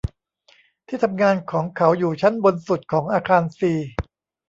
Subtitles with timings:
[0.87, 3.73] ที่ทำงานของเขาอยู่ชั้นบนสุดของอาคารซี